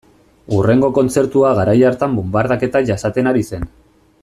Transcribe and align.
Hurrengo 0.55 0.89
kontzertua 0.97 1.51
garai 1.59 1.77
hartan 1.91 2.17
bonbardaketak 2.21 2.89
jasaten 2.91 3.33
ari 3.35 3.47
zen. 3.53 3.71